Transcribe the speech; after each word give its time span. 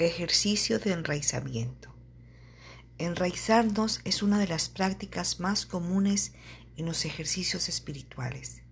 Ejercicio 0.00 0.80
de 0.80 0.90
enraizamiento. 0.90 1.94
Enraizarnos 2.98 4.00
es 4.02 4.24
una 4.24 4.40
de 4.40 4.48
las 4.48 4.68
prácticas 4.68 5.38
más 5.38 5.66
comunes 5.66 6.32
en 6.76 6.86
los 6.86 7.04
ejercicios 7.04 7.68
espirituales. 7.68 8.62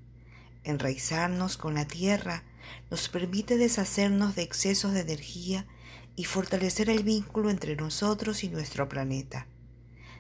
Enraizarnos 0.65 1.57
con 1.57 1.75
la 1.75 1.87
tierra 1.87 2.43
nos 2.91 3.09
permite 3.09 3.57
deshacernos 3.57 4.35
de 4.35 4.43
excesos 4.43 4.95
de 4.95 5.03
energía 5.03 5.65
y 6.17 6.25
fortalecer 6.25 6.91
el 6.91 7.05
vínculo 7.05 7.51
entre 7.51 7.77
nosotros 7.77 8.43
y 8.43 8.49
nuestro 8.49 8.89
planeta. 8.89 9.47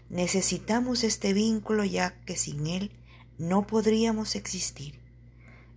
Necesitamos 0.08 1.02
este 1.02 1.32
vínculo 1.32 1.82
ya 1.82 2.14
que 2.24 2.36
sin 2.36 2.68
él 2.68 2.92
no 3.38 3.66
podríamos 3.66 4.36
existir. 4.36 5.00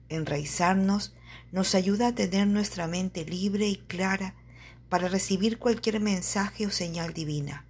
Enraizarnos 0.08 1.16
nos 1.52 1.74
ayuda 1.74 2.10
a 2.10 2.16
tener 2.16 2.46
nuestra 2.46 2.86
mente 2.86 3.26
libre 3.26 3.68
y 3.68 3.78
clara 3.78 4.36
para 4.90 5.08
recibir 5.08 5.58
cualquier 5.58 6.00
mensaje 6.00 6.66
o 6.68 6.72
señal 6.72 7.14
divina. 7.14 7.66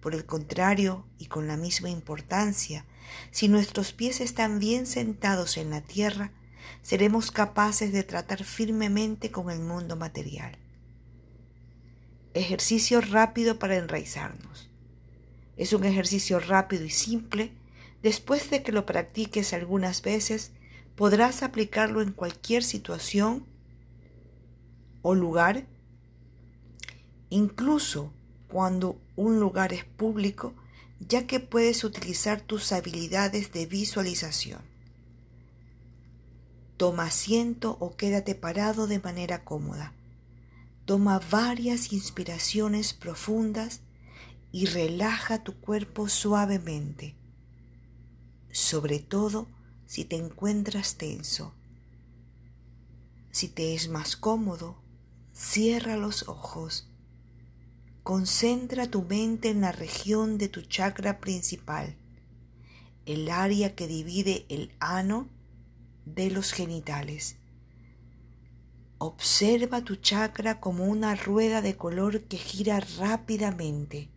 Por 0.00 0.14
el 0.14 0.26
contrario, 0.26 1.06
y 1.18 1.26
con 1.26 1.46
la 1.46 1.56
misma 1.56 1.90
importancia, 1.90 2.84
si 3.30 3.48
nuestros 3.48 3.92
pies 3.92 4.20
están 4.20 4.58
bien 4.58 4.86
sentados 4.86 5.56
en 5.56 5.70
la 5.70 5.80
tierra, 5.80 6.32
seremos 6.82 7.30
capaces 7.30 7.92
de 7.92 8.02
tratar 8.02 8.44
firmemente 8.44 9.30
con 9.30 9.50
el 9.50 9.60
mundo 9.60 9.96
material. 9.96 10.58
Ejercicio 12.34 13.00
rápido 13.00 13.58
para 13.58 13.76
enraizarnos. 13.76 14.70
Es 15.56 15.72
un 15.72 15.84
ejercicio 15.84 16.40
rápido 16.40 16.84
y 16.84 16.90
simple. 16.90 17.52
Después 18.02 18.50
de 18.50 18.62
que 18.62 18.72
lo 18.72 18.86
practiques 18.86 19.52
algunas 19.52 20.02
veces, 20.02 20.52
podrás 20.96 21.42
aplicarlo 21.42 22.00
en 22.00 22.12
cualquier 22.12 22.64
situación 22.64 23.46
o 25.02 25.14
lugar 25.14 25.66
incluso 27.32 28.12
cuando 28.46 29.00
un 29.16 29.40
lugar 29.40 29.72
es 29.72 29.86
público, 29.86 30.52
ya 31.00 31.26
que 31.26 31.40
puedes 31.40 31.82
utilizar 31.82 32.42
tus 32.42 32.72
habilidades 32.72 33.52
de 33.52 33.64
visualización. 33.64 34.60
Toma 36.76 37.06
asiento 37.06 37.78
o 37.80 37.96
quédate 37.96 38.34
parado 38.34 38.86
de 38.86 38.98
manera 38.98 39.44
cómoda. 39.44 39.94
Toma 40.84 41.20
varias 41.30 41.94
inspiraciones 41.94 42.92
profundas 42.92 43.80
y 44.52 44.66
relaja 44.66 45.42
tu 45.42 45.54
cuerpo 45.54 46.10
suavemente, 46.10 47.16
sobre 48.50 48.98
todo 48.98 49.48
si 49.86 50.04
te 50.04 50.16
encuentras 50.16 50.96
tenso. 50.96 51.54
Si 53.30 53.48
te 53.48 53.74
es 53.74 53.88
más 53.88 54.16
cómodo, 54.16 54.76
cierra 55.32 55.96
los 55.96 56.28
ojos 56.28 56.91
Concentra 58.02 58.90
tu 58.90 59.02
mente 59.02 59.48
en 59.50 59.60
la 59.60 59.70
región 59.70 60.36
de 60.36 60.48
tu 60.48 60.62
chakra 60.62 61.20
principal, 61.20 61.94
el 63.06 63.30
área 63.30 63.76
que 63.76 63.86
divide 63.86 64.44
el 64.48 64.72
ano 64.80 65.28
de 66.04 66.28
los 66.32 66.52
genitales. 66.52 67.36
Observa 68.98 69.82
tu 69.82 69.94
chakra 69.94 70.58
como 70.58 70.86
una 70.86 71.14
rueda 71.14 71.62
de 71.62 71.76
color 71.76 72.22
que 72.22 72.38
gira 72.38 72.80
rápidamente. 72.98 74.08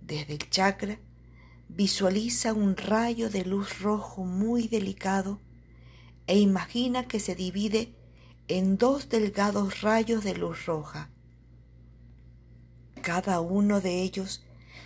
Desde 0.00 0.32
el 0.32 0.48
chakra 0.48 0.98
visualiza 1.68 2.54
un 2.54 2.78
rayo 2.78 3.28
de 3.28 3.44
luz 3.44 3.80
rojo 3.80 4.24
muy 4.24 4.68
delicado 4.68 5.38
e 6.26 6.38
imagina 6.38 7.06
que 7.06 7.20
se 7.20 7.34
divide 7.34 7.97
en 8.48 8.78
dos 8.78 9.10
delgados 9.10 9.82
rayos 9.82 10.24
de 10.24 10.34
luz 10.34 10.64
roja. 10.64 11.10
Cada 13.02 13.40
uno 13.40 13.80
de 13.80 14.02
ellos 14.02 14.42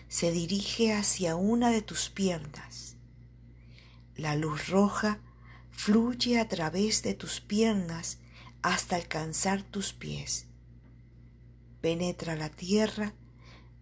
se 0.09 0.33
dirige 0.33 0.93
hacia 0.93 1.37
una 1.37 1.71
de 1.71 1.81
tus 1.81 2.11
piernas. 2.11 2.97
La 4.17 4.35
luz 4.35 4.69
roja 4.69 5.21
fluye 5.71 6.39
a 6.39 6.49
través 6.49 7.03
de 7.03 7.15
tus 7.15 7.41
piernas 7.41 8.19
hasta 8.63 8.97
alcanzar 8.97 9.63
tus 9.63 9.93
pies. 9.93 10.47
Penetra 11.81 12.37
la 12.37 12.51
tierra 12.51 13.15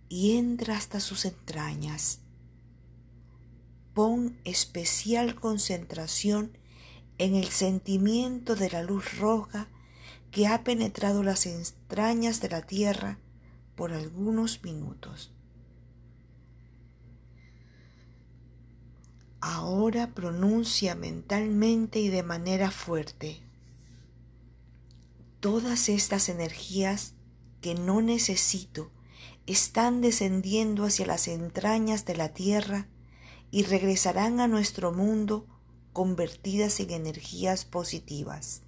y 0.08 0.36
entra 0.36 0.76
hasta 0.76 1.00
sus 1.00 1.24
entrañas. 1.24 2.20
Pon 3.94 4.38
especial 4.44 5.34
concentración 5.34 6.56
en 7.20 7.34
el 7.34 7.48
sentimiento 7.48 8.56
de 8.56 8.70
la 8.70 8.82
luz 8.82 9.18
roja 9.18 9.68
que 10.30 10.46
ha 10.46 10.64
penetrado 10.64 11.22
las 11.22 11.44
entrañas 11.44 12.40
de 12.40 12.48
la 12.48 12.62
tierra 12.62 13.18
por 13.76 13.92
algunos 13.92 14.64
minutos. 14.64 15.30
Ahora 19.42 20.14
pronuncia 20.14 20.94
mentalmente 20.94 22.00
y 22.00 22.08
de 22.08 22.22
manera 22.22 22.70
fuerte 22.70 23.42
todas 25.40 25.90
estas 25.90 26.30
energías 26.30 27.12
que 27.60 27.74
no 27.74 28.00
necesito 28.00 28.90
están 29.44 30.00
descendiendo 30.00 30.84
hacia 30.84 31.04
las 31.04 31.28
entrañas 31.28 32.06
de 32.06 32.16
la 32.16 32.30
tierra 32.30 32.88
y 33.50 33.64
regresarán 33.64 34.40
a 34.40 34.48
nuestro 34.48 34.90
mundo 34.90 35.46
convertidas 35.92 36.80
en 36.80 36.90
energías 36.90 37.64
positivas. 37.64 38.62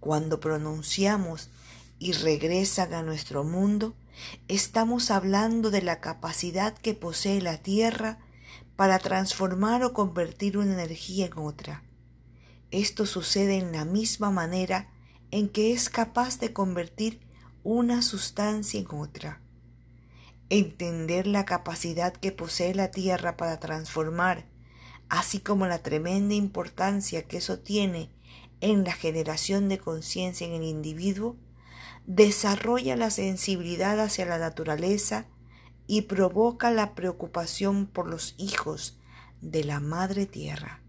Cuando 0.00 0.40
pronunciamos 0.40 1.50
y 1.98 2.12
regresan 2.12 2.92
a 2.94 3.02
nuestro 3.02 3.44
mundo, 3.44 3.94
estamos 4.48 5.10
hablando 5.10 5.70
de 5.70 5.82
la 5.82 6.00
capacidad 6.00 6.76
que 6.76 6.94
posee 6.94 7.40
la 7.40 7.58
Tierra 7.58 8.18
para 8.76 8.98
transformar 8.98 9.84
o 9.84 9.92
convertir 9.92 10.58
una 10.58 10.72
energía 10.72 11.26
en 11.26 11.38
otra. 11.38 11.84
Esto 12.70 13.06
sucede 13.06 13.58
en 13.58 13.72
la 13.72 13.84
misma 13.84 14.30
manera 14.30 14.90
en 15.30 15.48
que 15.48 15.72
es 15.72 15.88
capaz 15.88 16.38
de 16.40 16.52
convertir 16.52 17.20
una 17.62 18.02
sustancia 18.02 18.80
en 18.80 18.88
otra. 18.90 19.40
Entender 20.48 21.26
la 21.26 21.44
capacidad 21.44 22.12
que 22.12 22.32
posee 22.32 22.74
la 22.74 22.90
Tierra 22.90 23.36
para 23.36 23.60
transformar 23.60 24.51
así 25.12 25.40
como 25.40 25.66
la 25.66 25.82
tremenda 25.82 26.32
importancia 26.32 27.24
que 27.24 27.36
eso 27.36 27.58
tiene 27.58 28.08
en 28.62 28.82
la 28.82 28.94
generación 28.94 29.68
de 29.68 29.76
conciencia 29.76 30.46
en 30.46 30.54
el 30.54 30.62
individuo, 30.62 31.36
desarrolla 32.06 32.96
la 32.96 33.10
sensibilidad 33.10 34.00
hacia 34.00 34.24
la 34.24 34.38
naturaleza 34.38 35.26
y 35.86 36.02
provoca 36.02 36.70
la 36.70 36.94
preocupación 36.94 37.86
por 37.86 38.08
los 38.08 38.34
hijos 38.38 38.96
de 39.42 39.64
la 39.64 39.80
madre 39.80 40.24
tierra, 40.24 40.80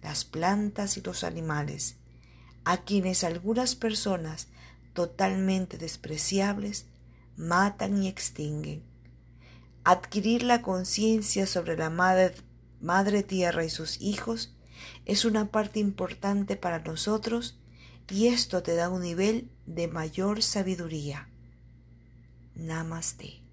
las 0.00 0.24
plantas 0.24 0.96
y 0.96 1.02
los 1.02 1.22
animales, 1.22 1.96
a 2.64 2.78
quienes 2.78 3.24
algunas 3.24 3.74
personas 3.74 4.48
totalmente 4.94 5.76
despreciables 5.76 6.86
matan 7.36 8.02
y 8.02 8.08
extinguen. 8.08 8.82
Adquirir 9.84 10.44
la 10.44 10.62
conciencia 10.62 11.46
sobre 11.46 11.76
la 11.76 11.90
madre 11.90 12.32
Madre 12.84 13.22
Tierra 13.22 13.64
y 13.64 13.70
sus 13.70 13.98
hijos 14.02 14.54
es 15.06 15.24
una 15.24 15.50
parte 15.50 15.80
importante 15.80 16.54
para 16.54 16.80
nosotros 16.80 17.58
y 18.10 18.26
esto 18.26 18.62
te 18.62 18.74
da 18.74 18.90
un 18.90 19.00
nivel 19.00 19.50
de 19.64 19.88
mayor 19.88 20.42
sabiduría. 20.42 21.30
Namaste. 22.54 23.43